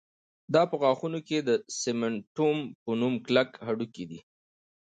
دا 0.53 0.61
په 0.71 0.75
غاښونو 0.81 1.19
کې 1.27 1.37
د 1.41 1.49
سېمنټوم 1.81 2.57
په 2.83 2.91
نوم 3.01 3.13
کلک 3.25 3.49
هډوکی 3.67 4.05
دی 4.09 4.19